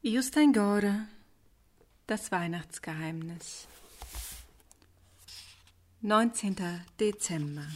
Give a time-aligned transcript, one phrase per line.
[0.00, 1.08] Justin Gorde
[2.06, 3.66] Das Weihnachtsgeheimnis
[6.02, 6.54] 19.
[7.00, 7.66] Dezember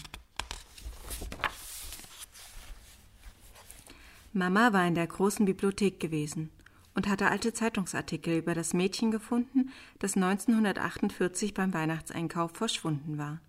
[4.32, 6.50] Mama war in der großen Bibliothek gewesen
[6.95, 13.41] und hatte alte Zeitungsartikel über das Mädchen gefunden, das 1948 beim Weihnachtseinkauf verschwunden war.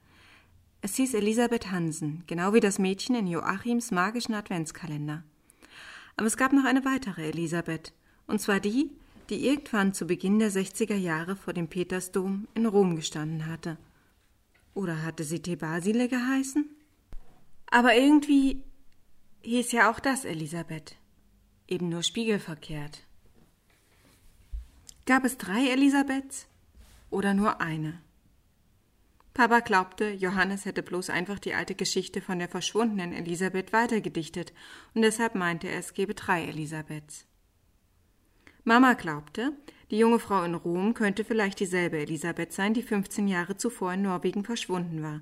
[0.81, 5.23] Es hieß Elisabeth Hansen, genau wie das Mädchen in Joachims magischen Adventskalender.
[6.17, 7.93] Aber es gab noch eine weitere Elisabeth,
[8.27, 8.89] und zwar die,
[9.29, 13.77] die irgendwann zu Beginn der 60er Jahre vor dem Petersdom in Rom gestanden hatte.
[14.73, 16.69] Oder hatte sie Thebasile geheißen?
[17.67, 18.63] Aber irgendwie
[19.43, 20.95] hieß ja auch das Elisabeth.
[21.67, 23.05] Eben nur spiegelverkehrt.
[25.05, 26.47] Gab es drei Elisabeths
[27.09, 27.99] oder nur eine?
[29.33, 34.53] Papa glaubte, Johannes hätte bloß einfach die alte Geschichte von der verschwundenen Elisabeth weitergedichtet,
[34.93, 37.25] und deshalb meinte er, es gebe drei Elisabeths.
[38.65, 39.51] Mama glaubte,
[39.91, 44.03] die junge Frau in Rom könnte vielleicht dieselbe Elisabeth sein, die 15 Jahre zuvor in
[44.03, 45.21] Norwegen verschwunden war.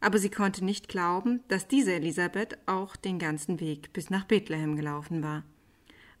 [0.00, 4.74] Aber sie konnte nicht glauben, dass diese Elisabeth auch den ganzen Weg bis nach Bethlehem
[4.74, 5.44] gelaufen war.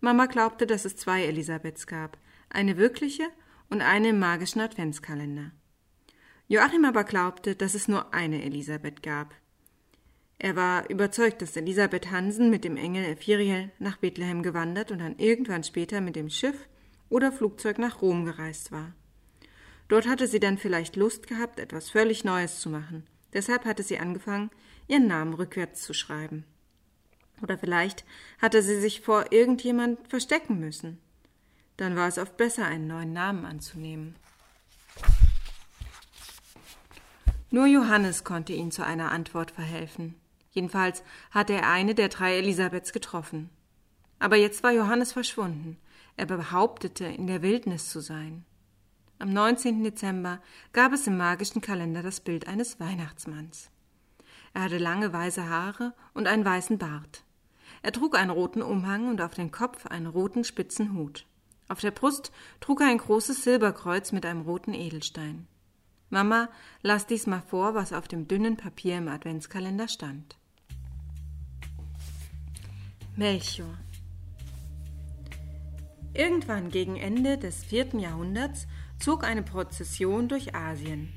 [0.00, 2.18] Mama glaubte, dass es zwei Elisabeths gab,
[2.50, 3.24] eine wirkliche
[3.70, 5.52] und eine im magischen Adventskalender.
[6.48, 9.34] Joachim aber glaubte, dass es nur eine Elisabeth gab.
[10.40, 15.18] Er war überzeugt, dass Elisabeth Hansen mit dem Engel Ephiriel nach Bethlehem gewandert und dann
[15.18, 16.68] irgendwann später mit dem Schiff
[17.08, 18.92] oder Flugzeug nach Rom gereist war.
[19.88, 23.06] Dort hatte sie dann vielleicht Lust gehabt, etwas völlig Neues zu machen.
[23.32, 24.50] Deshalb hatte sie angefangen,
[24.86, 26.44] ihren Namen rückwärts zu schreiben.
[27.42, 28.04] Oder vielleicht
[28.40, 30.98] hatte sie sich vor irgendjemand verstecken müssen.
[31.76, 34.16] Dann war es oft besser, einen neuen Namen anzunehmen.
[37.50, 40.14] Nur Johannes konnte ihn zu einer Antwort verhelfen.
[40.58, 43.48] Jedenfalls hatte er eine der drei Elisabeths getroffen.
[44.18, 45.76] Aber jetzt war Johannes verschwunden.
[46.16, 48.44] Er behauptete, in der Wildnis zu sein.
[49.20, 49.84] Am 19.
[49.84, 50.40] Dezember
[50.72, 53.70] gab es im magischen Kalender das Bild eines Weihnachtsmanns.
[54.52, 57.22] Er hatte lange weiße Haare und einen weißen Bart.
[57.82, 61.24] Er trug einen roten Umhang und auf den Kopf einen roten spitzen Hut.
[61.68, 65.46] Auf der Brust trug er ein großes Silberkreuz mit einem roten Edelstein.
[66.10, 66.48] Mama
[66.82, 70.37] las diesmal vor, was auf dem dünnen Papier im Adventskalender stand.
[73.18, 73.66] Melchior.
[76.14, 78.68] Irgendwann gegen Ende des vierten Jahrhunderts
[79.00, 81.12] zog eine Prozession durch Asien.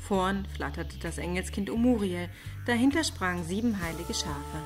[0.00, 2.28] Vorn flatterte das Engelskind Umuriel,
[2.66, 4.58] dahinter sprangen sieben heilige Schafe.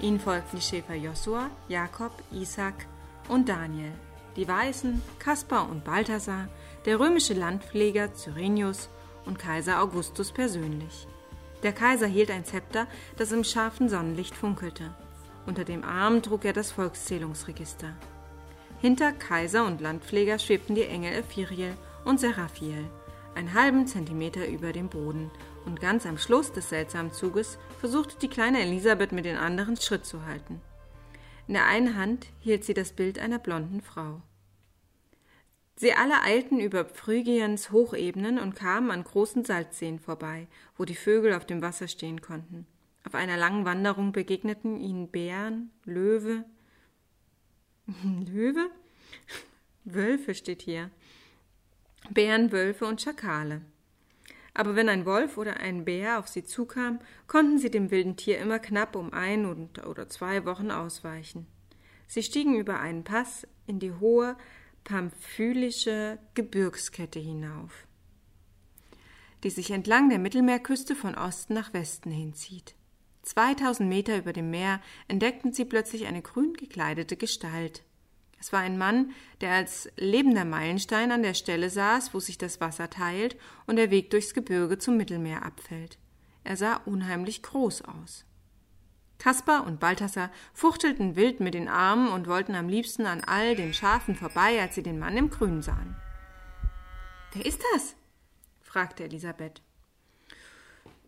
[0.00, 2.88] Ihnen folgten die Schäfer Josua, Jakob, Isaac
[3.28, 3.92] und Daniel,
[4.34, 6.48] die Weißen, Kaspar und Balthasar,
[6.84, 8.88] der römische Landpfleger Cyrenius
[9.24, 11.06] und Kaiser Augustus persönlich.
[11.62, 14.96] Der Kaiser hielt ein Zepter, das im scharfen Sonnenlicht funkelte.
[15.46, 17.94] Unter dem Arm trug er das Volkszählungsregister.
[18.80, 21.74] Hinter Kaiser und Landpfleger schwebten die Engel Ephiriel
[22.04, 22.84] und Seraphiel,
[23.34, 25.30] einen halben Zentimeter über dem Boden,
[25.64, 30.04] und ganz am Schluss des seltsamen Zuges versuchte die kleine Elisabeth mit den anderen Schritt
[30.04, 30.60] zu halten.
[31.46, 34.20] In der einen Hand hielt sie das Bild einer blonden Frau.
[35.76, 41.34] Sie alle eilten über Phrygiens Hochebenen und kamen an großen Salzseen vorbei, wo die Vögel
[41.34, 42.66] auf dem Wasser stehen konnten.
[43.04, 46.44] Auf einer langen Wanderung begegneten ihnen Bären, Löwe.
[48.26, 48.70] Löwe?
[49.84, 50.90] Wölfe steht hier.
[52.10, 53.62] Bären, Wölfe und Schakale.
[54.54, 58.38] Aber wenn ein Wolf oder ein Bär auf sie zukam, konnten sie dem wilden Tier
[58.38, 61.46] immer knapp um ein oder zwei Wochen ausweichen.
[62.06, 64.36] Sie stiegen über einen Pass in die hohe
[64.84, 67.86] pamphylische Gebirgskette hinauf,
[69.42, 72.76] die sich entlang der Mittelmeerküste von Osten nach Westen hinzieht.
[73.24, 77.82] 2000 Meter über dem Meer entdeckten sie plötzlich eine grün gekleidete Gestalt.
[78.38, 82.60] Es war ein Mann, der als lebender Meilenstein an der Stelle saß, wo sich das
[82.60, 83.36] Wasser teilt
[83.66, 85.98] und der Weg durchs Gebirge zum Mittelmeer abfällt.
[86.44, 88.26] Er sah unheimlich groß aus.
[89.18, 93.72] Kaspar und Balthasar fuchtelten wild mit den Armen und wollten am liebsten an all den
[93.72, 95.96] Schafen vorbei, als sie den Mann im Grün sahen.
[97.32, 97.96] Wer ist das?
[98.60, 99.62] fragte Elisabeth.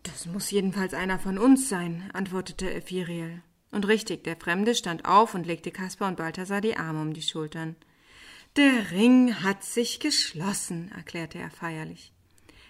[0.06, 3.42] Das muss jedenfalls einer von uns sein, antwortete Ephiriel.
[3.72, 7.22] Und richtig, der Fremde stand auf und legte Kaspar und Balthasar die Arme um die
[7.22, 7.74] Schultern.
[8.56, 12.12] Der Ring hat sich geschlossen, erklärte er feierlich.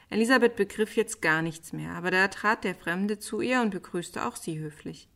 [0.08, 4.26] Elisabeth begriff jetzt gar nichts mehr, aber da trat der Fremde zu ihr und begrüßte
[4.26, 5.06] auch sie höflich.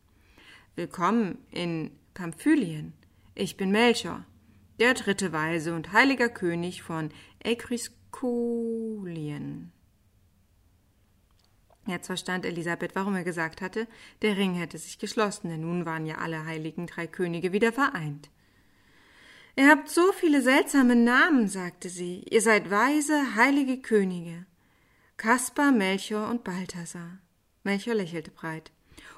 [0.75, 2.93] Willkommen in Pamphylien.
[3.33, 4.23] Ich bin Melchior,
[4.79, 7.09] der dritte Weise und heiliger König von
[7.43, 9.71] Ekriskulien.
[11.91, 13.85] Jetzt verstand Elisabeth, warum er gesagt hatte,
[14.21, 18.29] der Ring hätte sich geschlossen, denn nun waren ja alle heiligen drei Könige wieder vereint.
[19.57, 22.23] Ihr habt so viele seltsame Namen, sagte sie.
[22.29, 24.45] Ihr seid weise, heilige Könige.
[25.17, 27.17] Kaspar, Melchior und Balthasar.
[27.63, 28.71] Melchior lächelte breit.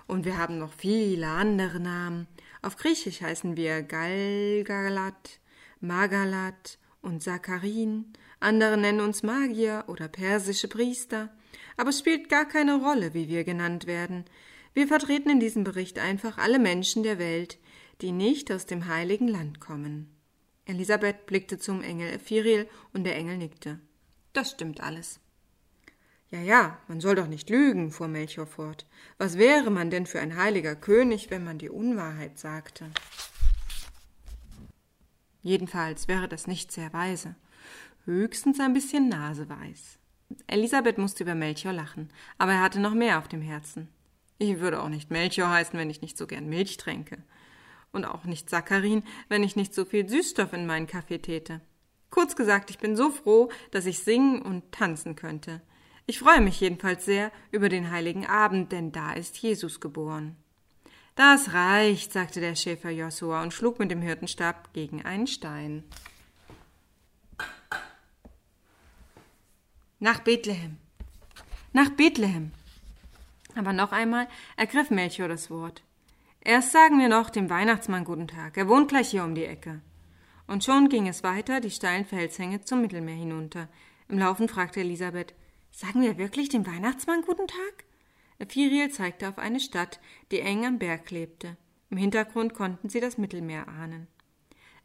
[0.08, 2.26] Und wir haben noch viele andere Namen.
[2.64, 5.40] Auf Griechisch heißen wir Galgalat,
[5.80, 8.14] Magalat und Sakarin.
[8.40, 11.30] Andere nennen uns Magier oder persische Priester.
[11.78, 14.26] Aber es spielt gar keine Rolle, wie wir genannt werden.
[14.74, 17.58] Wir vertreten in diesem Bericht einfach alle Menschen der Welt,
[18.02, 20.10] die nicht aus dem heiligen Land kommen.
[20.66, 23.80] Elisabeth blickte zum Engel Ephiriel und der Engel nickte.
[24.32, 25.20] Das stimmt alles.
[26.32, 28.88] Ja, ja, man soll doch nicht lügen, fuhr Melchior fort.
[29.20, 32.90] Was wäre man denn für ein heiliger König, wenn man die Unwahrheit sagte?
[35.44, 37.36] Jedenfalls wäre das nicht sehr weise,
[38.06, 40.00] höchstens ein bisschen naseweiß.
[40.48, 43.90] Elisabeth musste über Melchior lachen, aber er hatte noch mehr auf dem Herzen.
[44.38, 47.18] Ich würde auch nicht Melchior heißen, wenn ich nicht so gern Milch tränke
[47.92, 51.62] und auch nicht Saccharin, wenn ich nicht so viel Süßstoff in meinen Kaffee täte.
[52.10, 55.62] Kurz gesagt, ich bin so froh, dass ich singen und tanzen könnte.
[56.06, 60.36] Ich freue mich jedenfalls sehr über den heiligen Abend, denn da ist Jesus geboren.
[61.16, 65.84] Das reicht, sagte der Schäfer Josua und schlug mit dem Hirtenstab gegen einen Stein.
[70.04, 70.80] Nach Bethlehem.
[71.72, 72.52] Nach Bethlehem.
[73.56, 74.28] Aber noch einmal
[74.58, 75.82] ergriff Melchior das Wort.
[76.42, 78.58] Erst sagen wir noch dem Weihnachtsmann guten Tag.
[78.58, 79.80] Er wohnt gleich hier um die Ecke.
[80.46, 83.70] Und schon ging es weiter, die steilen Felshänge zum Mittelmeer hinunter.
[84.10, 85.34] Im Laufen fragte Elisabeth,
[85.72, 87.86] sagen wir wirklich dem Weihnachtsmann guten Tag?
[88.40, 90.02] Ephiriel zeigte auf eine Stadt,
[90.32, 91.56] die eng am Berg lebte.
[91.90, 94.08] Im Hintergrund konnten sie das Mittelmeer ahnen.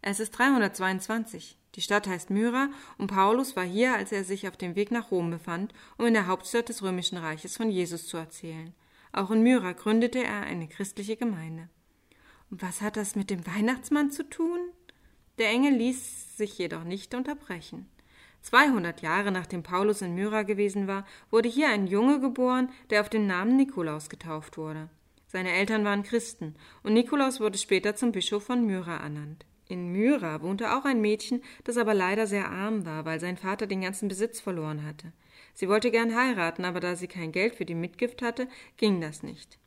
[0.00, 1.58] Es ist 322.
[1.74, 5.10] Die Stadt heißt Myra und Paulus war hier, als er sich auf dem Weg nach
[5.10, 8.72] Rom befand, um in der Hauptstadt des römischen Reiches von Jesus zu erzählen.
[9.12, 11.68] Auch in Myra gründete er eine christliche Gemeinde.
[12.50, 14.58] Und was hat das mit dem Weihnachtsmann zu tun?
[15.38, 17.88] Der Engel ließ sich jedoch nicht unterbrechen.
[18.42, 23.08] 200 Jahre nachdem Paulus in Myra gewesen war, wurde hier ein Junge geboren, der auf
[23.08, 24.88] den Namen Nikolaus getauft wurde.
[25.26, 29.44] Seine Eltern waren Christen und Nikolaus wurde später zum Bischof von Myra ernannt.
[29.68, 33.66] In Myra wohnte auch ein Mädchen, das aber leider sehr arm war, weil sein Vater
[33.66, 35.12] den ganzen Besitz verloren hatte.
[35.52, 38.48] Sie wollte gern heiraten, aber da sie kein Geld für die Mitgift hatte,
[38.78, 39.58] ging das nicht.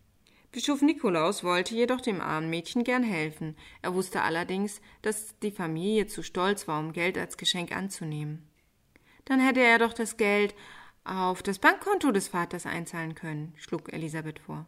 [0.52, 3.56] Bischof Nikolaus wollte jedoch dem armen Mädchen gern helfen.
[3.82, 8.50] Er wusste allerdings, dass die Familie zu stolz war, um Geld als Geschenk anzunehmen.
[9.26, 10.56] Dann hätte er doch das Geld
[11.04, 14.66] auf das Bankkonto des Vaters einzahlen können, schlug Elisabeth vor.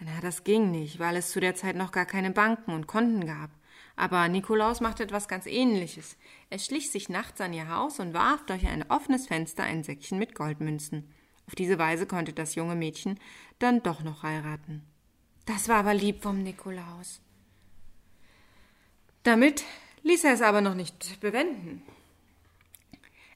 [0.00, 3.26] Na, das ging nicht, weil es zu der Zeit noch gar keine Banken und Konten
[3.26, 3.50] gab.
[3.98, 6.16] Aber Nikolaus machte etwas ganz ähnliches.
[6.50, 10.20] Er schlich sich nachts an ihr Haus und warf durch ein offenes Fenster ein Säckchen
[10.20, 11.12] mit Goldmünzen.
[11.48, 13.18] Auf diese Weise konnte das junge Mädchen
[13.58, 14.84] dann doch noch heiraten.
[15.46, 17.20] Das war aber lieb vom Nikolaus.
[19.24, 19.64] Damit
[20.04, 21.82] ließ er es aber noch nicht bewenden.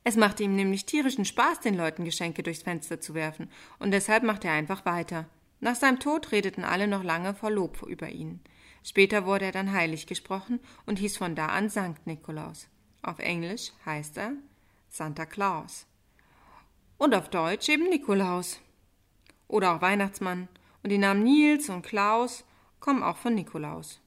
[0.04, 3.50] Es machte ihm nämlich tierischen Spaß, den Leuten Geschenke durchs Fenster zu werfen,
[3.80, 5.26] und deshalb machte er einfach weiter.
[5.58, 8.38] Nach seinem Tod redeten alle noch lange vor Lob über ihn.
[8.84, 12.68] Später wurde er dann heilig gesprochen und hieß von da an Sankt Nikolaus.
[13.02, 14.32] Auf Englisch heißt er
[14.88, 15.86] Santa Claus.
[16.98, 18.60] Und auf Deutsch eben Nikolaus.
[19.48, 20.48] Oder auch Weihnachtsmann.
[20.82, 22.44] Und die Namen Nils und Klaus
[22.80, 24.00] kommen auch von Nikolaus.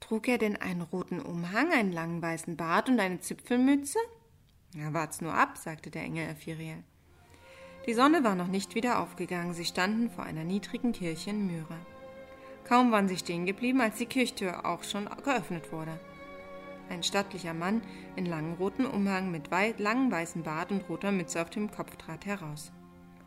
[0.00, 3.98] Trug er denn einen roten Umhang, einen langen weißen Bart und eine Zipfelmütze?
[4.74, 6.82] Ja, wart's nur ab, sagte der Engel Ephiriel.
[7.86, 11.78] Die Sonne war noch nicht wieder aufgegangen, sie standen vor einer niedrigen Kirche in Myra.
[12.68, 15.98] Kaum waren sie stehen geblieben, als die Kirchtür auch schon geöffnet wurde.
[16.88, 17.82] Ein stattlicher Mann
[18.16, 21.96] in langem roten Umhang mit wei langem weißen Bart und roter Mütze auf dem Kopf
[21.96, 22.72] trat heraus.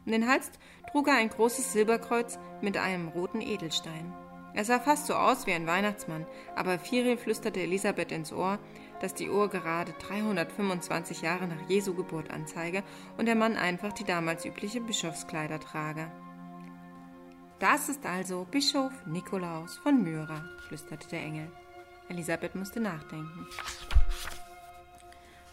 [0.05, 0.51] Um den Hals
[0.91, 4.13] trug er ein großes Silberkreuz mit einem roten Edelstein.
[4.53, 6.25] Er sah fast so aus wie ein Weihnachtsmann,
[6.55, 8.57] aber Firil flüsterte Elisabeth ins Ohr,
[9.01, 12.83] dass die Uhr gerade 325 Jahre nach Jesu Geburt anzeige
[13.17, 16.09] und der Mann einfach die damals übliche Bischofskleider trage.
[17.59, 21.49] Das ist also Bischof Nikolaus von Myra, flüsterte der Engel.
[22.09, 23.47] Elisabeth musste nachdenken.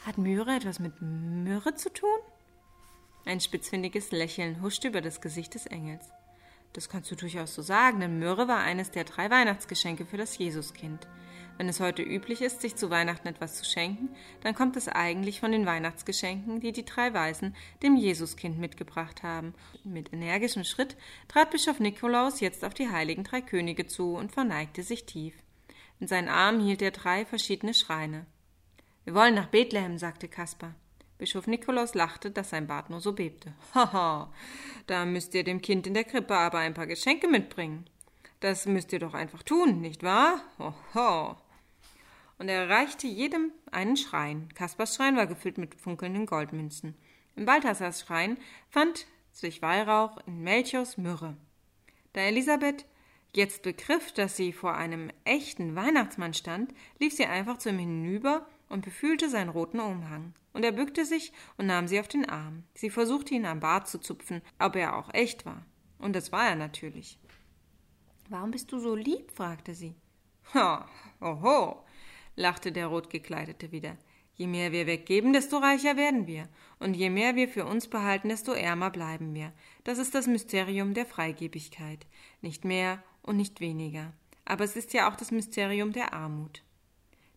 [0.04, 2.18] Hat Myra etwas mit Myrrhe zu tun?
[3.24, 6.10] Ein spitzfindiges Lächeln huschte über das Gesicht des Engels.
[6.72, 10.36] Das kannst du durchaus so sagen, denn Myrrhe war eines der drei Weihnachtsgeschenke für das
[10.38, 11.06] Jesuskind.
[11.58, 14.08] Wenn es heute üblich ist, sich zu Weihnachten etwas zu schenken,
[14.40, 19.54] dann kommt es eigentlich von den Weihnachtsgeschenken, die die drei Weisen dem Jesuskind mitgebracht haben.
[19.84, 20.96] Mit energischem Schritt
[21.28, 25.34] trat Bischof Nikolaus jetzt auf die heiligen drei Könige zu und verneigte sich tief.
[26.00, 28.26] In seinen Armen hielt er drei verschiedene Schreine.
[29.04, 30.74] Wir wollen nach Bethlehem, sagte Kaspar.
[31.18, 33.52] Bischof Nikolaus lachte, dass sein Bart nur so bebte.
[33.74, 34.32] Haha,
[34.88, 37.84] da müsst ihr dem Kind in der Krippe aber ein paar Geschenke mitbringen.
[38.40, 40.40] Das müsst ihr doch einfach tun, nicht wahr?
[40.58, 41.36] Hoho.
[42.42, 44.48] Und er reichte jedem einen Schrein.
[44.56, 46.96] Kaspers Schrein war gefüllt mit funkelnden Goldmünzen.
[47.36, 48.36] Im Balthasars Schrein
[48.68, 51.36] fand sich Weihrauch in Melchiors Myrrhe.
[52.14, 52.84] Da Elisabeth
[53.32, 58.44] jetzt begriff, dass sie vor einem echten Weihnachtsmann stand, lief sie einfach zu ihm hinüber
[58.68, 60.34] und befühlte seinen roten Umhang.
[60.52, 62.64] Und er bückte sich und nahm sie auf den Arm.
[62.74, 65.64] Sie versuchte ihn am Bart zu zupfen, ob er auch echt war.
[66.00, 67.20] Und das war er natürlich.
[68.30, 69.30] Warum bist du so lieb?
[69.30, 69.94] fragte sie.
[70.54, 70.88] Ha,
[71.20, 71.84] oho,
[72.36, 73.96] lachte der Rotgekleidete wieder.
[74.34, 76.48] Je mehr wir weggeben, desto reicher werden wir.
[76.78, 79.52] Und je mehr wir für uns behalten, desto ärmer bleiben wir.
[79.84, 82.06] Das ist das Mysterium der Freigebigkeit.
[82.40, 84.12] Nicht mehr und nicht weniger.
[84.44, 86.62] Aber es ist ja auch das Mysterium der Armut.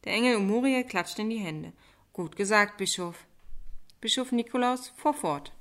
[0.06, 1.74] Der Engel Umuriel klatschte in die Hände.
[2.14, 3.26] Gut gesagt, Bischof.
[4.00, 5.52] Bischof Nikolaus fuhr fort.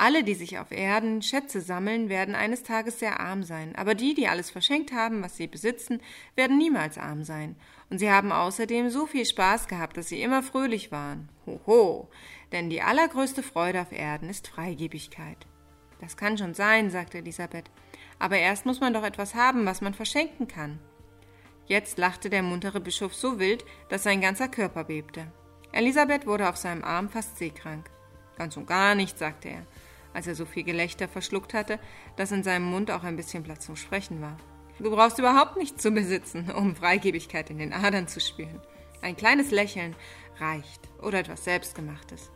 [0.00, 4.14] Alle, die sich auf Erden Schätze sammeln, werden eines Tages sehr arm sein, aber die,
[4.14, 6.00] die alles verschenkt haben, was sie besitzen,
[6.34, 7.54] werden niemals arm sein.
[7.90, 11.28] Und sie haben außerdem so viel Spaß gehabt, dass sie immer fröhlich waren.
[11.44, 12.08] Hoho,
[12.50, 15.46] denn die allergrößte Freude auf Erden ist Freigebigkeit.
[16.00, 17.70] Das kann schon sein, sagte Elisabeth,
[18.18, 20.78] aber erst muss man doch etwas haben, was man verschenken kann.
[21.66, 25.30] Jetzt lachte der muntere Bischof so wild, dass sein ganzer Körper bebte.
[25.72, 27.90] Elisabeth wurde auf seinem Arm fast seekrank.
[28.38, 29.66] Ganz und gar nicht, sagte er,
[30.14, 31.78] als er so viel Gelächter verschluckt hatte,
[32.16, 34.36] dass in seinem Mund auch ein bisschen Platz zum Sprechen war.
[34.78, 38.60] Du brauchst überhaupt nichts zu besitzen, um Freigebigkeit in den Adern zu spüren.
[39.02, 39.94] Ein kleines Lächeln
[40.38, 42.30] reicht oder etwas Selbstgemachtes.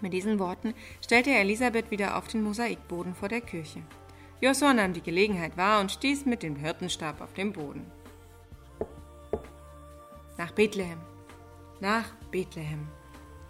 [0.00, 0.74] Mit diesen Worten
[1.04, 3.82] stellte er Elisabeth wieder auf den Mosaikboden vor der Kirche.
[4.40, 7.90] Josua nahm die Gelegenheit wahr und stieß mit dem Hirtenstab auf den Boden.
[10.38, 11.00] Nach Bethlehem,
[11.80, 12.88] nach Bethlehem.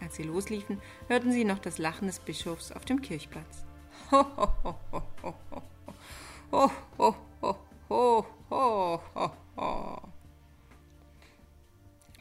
[0.00, 3.64] Als sie losliefen, hörten sie noch das Lachen des Bischofs auf dem Kirchplatz.
[4.10, 5.34] Ho, ho, ho, ho, ho,
[6.50, 7.56] ho, ho, ho,
[7.88, 10.02] ho, ho, ho, ho.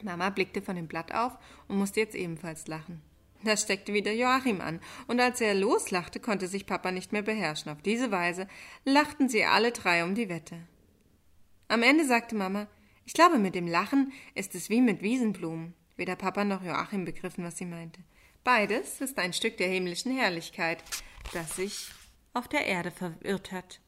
[0.02, 1.36] Mama blickte von dem Blatt auf
[1.68, 3.02] und musste jetzt ebenfalls lachen.
[3.42, 7.72] Da steckte wieder Joachim an, und als er loslachte, konnte sich Papa nicht mehr beherrschen.
[7.72, 8.46] Auf diese Weise
[8.84, 10.58] lachten sie alle drei um die Wette.
[11.68, 12.66] Am Ende sagte Mama,
[13.06, 15.74] ich glaube, mit dem Lachen ist es wie mit Wiesenblumen.
[16.00, 18.00] Weder Papa noch Joachim begriffen, was sie meinte.
[18.42, 20.82] Beides ist ein Stück der himmlischen Herrlichkeit,
[21.34, 21.90] das sich
[22.32, 23.82] auf der Erde verirrt hat.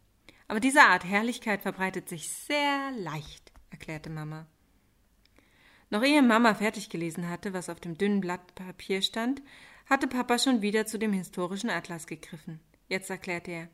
[0.47, 4.47] Aber diese Art Herrlichkeit verbreitet sich sehr leicht, erklärte Mama.
[5.89, 9.41] Noch ehe Mama fertig gelesen hatte, was auf dem dünnen Blatt Papier stand,
[9.89, 12.61] hatte Papa schon wieder zu dem historischen Atlas gegriffen.
[12.89, 13.69] Jetzt erklärte er,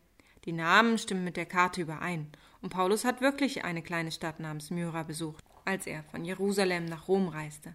[0.44, 2.30] die Namen stimmen mit der Karte überein,
[2.62, 7.08] und Paulus hat wirklich eine kleine Stadt namens Myra besucht, als er von Jerusalem nach
[7.08, 7.74] Rom reiste.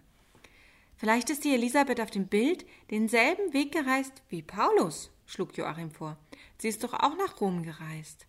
[1.04, 6.16] Vielleicht ist die Elisabeth auf dem Bild denselben Weg gereist wie Paulus, schlug Joachim vor.
[6.56, 8.26] Sie ist doch auch nach Rom gereist.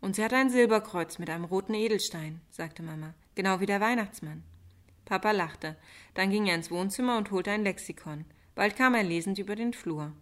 [0.00, 4.44] Und sie hat ein Silberkreuz mit einem roten Edelstein, sagte Mama, genau wie der Weihnachtsmann.
[5.04, 5.76] Papa lachte.
[6.14, 8.24] Dann ging er ins Wohnzimmer und holte ein Lexikon.
[8.54, 10.14] Bald kam er lesend über den Flur.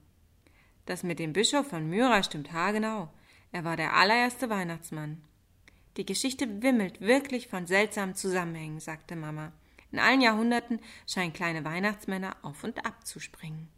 [0.86, 3.08] Das mit dem Bischof von Myra stimmt haargenau.
[3.52, 5.22] Er war der allererste Weihnachtsmann.
[5.96, 9.52] Die Geschichte wimmelt wirklich von seltsamen Zusammenhängen, sagte Mama.
[9.92, 13.68] In allen Jahrhunderten scheinen kleine Weihnachtsmänner auf und ab zu springen.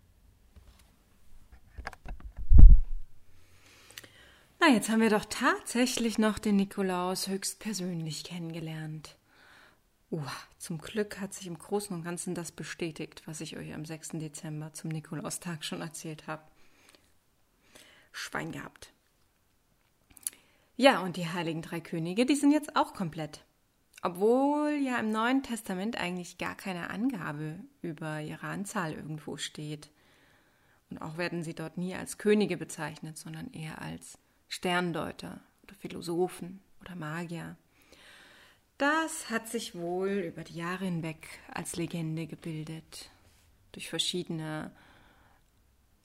[4.61, 9.17] Na, jetzt haben wir doch tatsächlich noch den Nikolaus höchstpersönlich kennengelernt.
[10.11, 10.23] Uh,
[10.59, 14.11] zum Glück hat sich im Großen und Ganzen das bestätigt, was ich euch am 6.
[14.13, 16.45] Dezember zum Nikolaustag schon erzählt habe.
[18.13, 18.93] Schwein gehabt.
[20.77, 23.45] Ja, und die heiligen drei Könige, die sind jetzt auch komplett.
[24.05, 29.91] Obwohl ja im Neuen Testament eigentlich gar keine Angabe über ihre Anzahl irgendwo steht.
[30.91, 36.61] Und auch werden sie dort nie als Könige bezeichnet, sondern eher als Sterndeuter oder Philosophen
[36.83, 37.57] oder Magier.
[38.77, 43.11] Das hat sich wohl über die Jahre hinweg als Legende gebildet,
[43.73, 44.71] durch verschiedene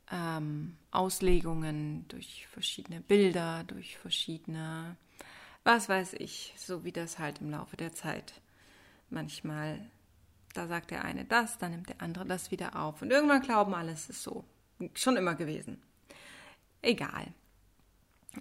[0.10, 4.96] ähm, Auslegungen, durch verschiedene Bilder, durch verschiedene,
[5.70, 8.34] was weiß ich, so wie das halt im Laufe der Zeit
[9.12, 9.80] manchmal,
[10.56, 13.76] da sagt der eine das, dann nimmt der andere das wieder auf und irgendwann glauben
[13.76, 14.46] alles ist so,
[14.96, 15.80] schon immer gewesen.
[16.82, 17.28] Egal.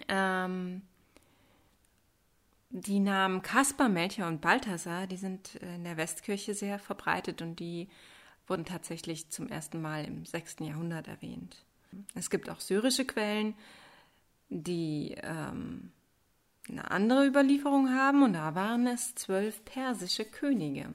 [0.07, 0.81] Ähm,
[2.71, 7.89] die Namen Kaspar, Melchior und Balthasar, die sind in der Westkirche sehr verbreitet und die
[8.47, 10.57] wurden tatsächlich zum ersten Mal im 6.
[10.61, 11.63] Jahrhundert erwähnt.
[12.15, 13.53] Es gibt auch syrische Quellen,
[14.49, 15.91] die ähm,
[16.69, 20.93] eine andere Überlieferung haben und da waren es zwölf persische Könige.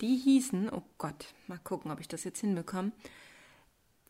[0.00, 2.92] Die hießen, oh Gott, mal gucken, ob ich das jetzt hinbekomme,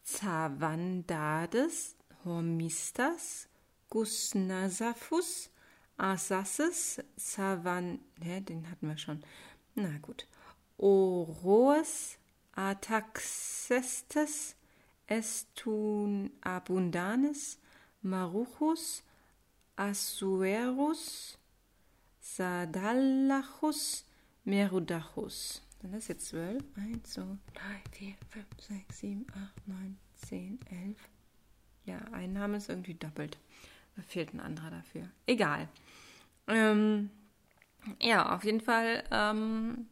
[0.03, 3.49] Zavandades, Hormistas,
[3.91, 5.51] Gusnasaphus,
[5.97, 9.23] Arsasses, Savan, ne, den hatten wir schon.
[9.75, 10.27] Na gut.
[10.77, 12.19] Oroes
[12.53, 14.55] ataxestes
[15.07, 17.59] estun abundanes
[18.03, 19.03] maruchus
[19.79, 21.39] Assuerus
[22.21, 24.05] Sadallachus
[24.45, 25.63] Merudachus.
[25.81, 26.65] Dann ist jetzt zwölf.
[26.77, 27.23] Eins, zwei,
[27.55, 30.99] drei, vier, fünf, sechs, sieben, acht, neun, zehn, elf.
[31.85, 33.39] Ja, ein Name ist irgendwie doppelt.
[33.95, 35.09] Da fehlt ein anderer dafür.
[35.27, 35.69] Egal.
[36.49, 37.11] Ähm,
[38.01, 39.87] ja, auf jeden Fall ähm,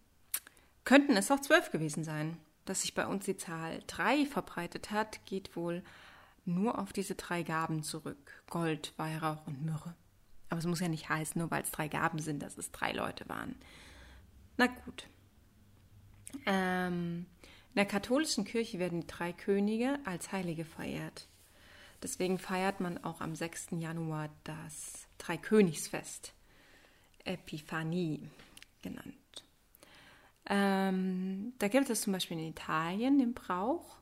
[0.85, 2.37] könnten es auch zwölf gewesen sein.
[2.65, 5.85] Dass sich bei uns die Zahl drei verbreitet hat, geht wohl
[6.47, 8.43] nur auf diese drei Gaben zurück.
[8.49, 9.95] Gold, Weihrauch und Myrrhe.
[10.49, 12.93] Aber es muss ja nicht heißen, nur weil es drei Gaben sind, dass es drei
[12.93, 13.57] Leute waren.
[14.57, 15.09] Na gut.
[16.47, 21.29] Ähm, in der katholischen Kirche werden die drei Könige als Heilige verehrt.
[22.03, 23.69] Deswegen feiert man auch am 6.
[23.79, 26.33] Januar das Dreikönigsfest,
[27.25, 28.29] Epiphanie
[28.83, 29.15] genannt.
[30.49, 33.97] Ähm, da gibt es zum Beispiel in Italien den Brauch,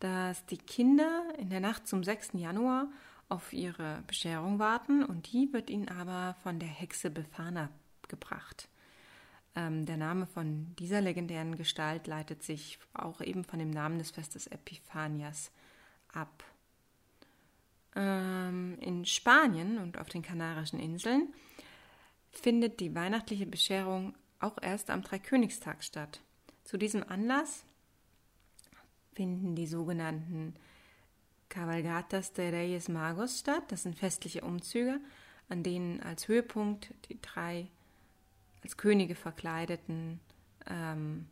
[0.00, 2.30] dass die Kinder in der Nacht zum 6.
[2.34, 2.88] Januar
[3.28, 7.70] auf ihre Bescherung warten und die wird ihnen aber von der Hexe Befana
[8.08, 8.68] gebracht.
[9.56, 14.10] Ähm, der Name von dieser legendären Gestalt leitet sich auch eben von dem Namen des
[14.10, 15.50] Festes Epiphanias
[16.12, 16.44] ab.
[17.96, 21.32] Ähm, in Spanien und auf den Kanarischen Inseln
[22.30, 26.20] findet die weihnachtliche Bescherung auch erst am Dreikönigstag statt.
[26.64, 27.64] Zu diesem Anlass
[29.16, 30.54] finden die sogenannten
[31.48, 33.64] Cabalgatas de Reyes Magos statt.
[33.68, 35.00] Das sind festliche Umzüge,
[35.48, 37.68] an denen als Höhepunkt die drei
[38.62, 40.20] als Könige verkleideten
[40.66, 41.26] ähm,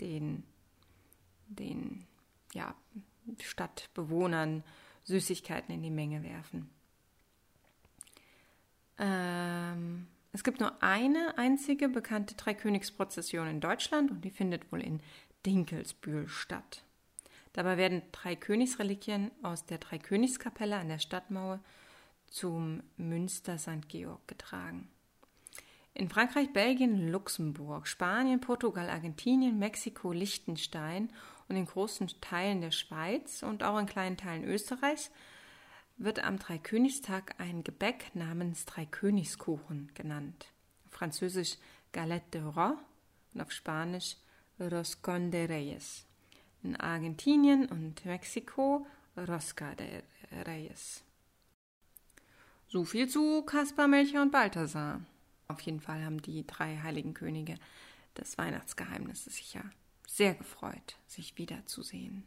[0.00, 0.44] den,
[1.48, 2.04] den
[2.52, 2.74] ja,
[3.40, 4.62] Stadtbewohnern
[5.04, 6.70] Süßigkeiten in die Menge werfen.
[8.98, 15.00] Ähm, es gibt nur eine einzige bekannte Dreikönigsprozession in Deutschland und die findet wohl in
[15.46, 16.84] Dinkelsbühl statt.
[17.52, 21.60] Dabei werden drei Königsreliquien aus der Dreikönigskapelle an der Stadtmauer
[22.28, 23.88] zum Münster St.
[23.88, 24.88] Georg getragen.
[25.94, 31.12] In Frankreich, Belgien, Luxemburg, Spanien, Portugal, Argentinien, Mexiko, Liechtenstein
[31.48, 35.10] und in großen Teilen der Schweiz und auch in kleinen Teilen Österreichs
[35.98, 40.46] wird am Dreikönigstag ein Gebäck namens Dreikönigskuchen genannt.
[40.88, 41.58] Französisch
[41.92, 42.72] Galette de Roi
[43.34, 44.16] und auf Spanisch
[44.68, 46.06] Roscon de Reyes
[46.62, 50.02] in Argentinien und Mexiko Rosca de
[50.46, 51.02] Reyes.
[52.68, 55.00] So viel zu Kaspar, Melcher und Balthasar.
[55.48, 57.56] Auf jeden Fall haben die drei heiligen Könige
[58.16, 59.64] des Weihnachtsgeheimnisses sicher
[60.06, 62.24] sehr gefreut, sich wiederzusehen.